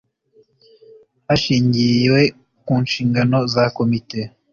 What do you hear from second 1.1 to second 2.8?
hashingiwe ku